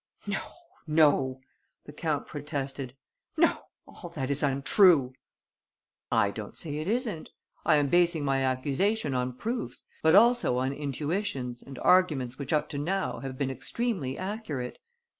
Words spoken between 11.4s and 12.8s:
and arguments which up to